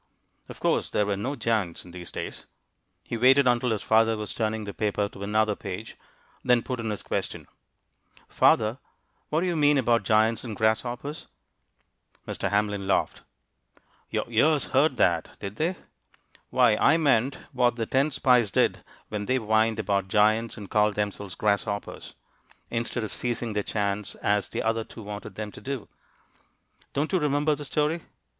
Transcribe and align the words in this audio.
Of 0.49 0.59
course 0.59 0.89
there 0.89 1.05
were 1.05 1.15
no 1.15 1.35
giants 1.35 1.85
in 1.85 1.91
these 1.91 2.09
days! 2.09 2.47
He 3.03 3.17
waited 3.17 3.45
until 3.45 3.69
his 3.69 3.83
father 3.83 4.17
was 4.17 4.33
turning 4.33 4.63
the 4.63 4.73
paper 4.73 5.07
to 5.07 5.21
another 5.21 5.55
page, 5.55 5.95
then 6.43 6.63
put 6.63 6.79
in 6.79 6.89
his 6.89 7.03
question: 7.03 7.47
"Father, 8.27 8.79
what 9.29 9.41
do 9.41 9.45
you 9.45 9.55
mean 9.55 9.77
about 9.77 10.01
'giants' 10.01 10.43
and 10.43 10.55
'grasshoppers'?" 10.57 11.27
Mr. 12.27 12.49
Hamlin 12.49 12.87
laughed. 12.87 13.21
"Your 14.09 14.25
ears 14.27 14.69
heard 14.73 14.97
that, 14.97 15.37
did 15.39 15.57
they? 15.57 15.75
Why, 16.49 16.75
I 16.77 16.97
meant 16.97 17.37
what 17.51 17.75
the 17.75 17.85
ten 17.85 18.09
spies 18.09 18.49
did 18.49 18.83
when 19.09 19.27
they 19.27 19.35
whined 19.35 19.77
about 19.77 20.07
giants, 20.07 20.57
and 20.57 20.67
called 20.67 20.95
themselves 20.95 21.35
'grasshoppers,' 21.35 22.15
instead 22.71 23.03
of 23.03 23.13
seizing 23.13 23.53
their 23.53 23.61
chance, 23.61 24.15
as 24.15 24.49
the 24.49 24.63
other 24.63 24.83
two 24.83 25.03
wanted 25.03 25.35
them 25.35 25.51
to 25.51 25.61
do. 25.61 25.87
Don't 26.91 27.13
you 27.13 27.19
remember 27.19 27.53
the 27.53 27.65
story? 27.65 28.01